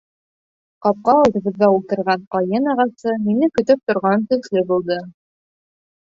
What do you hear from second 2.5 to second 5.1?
ағасы мине көтөп торған төҫлө булды.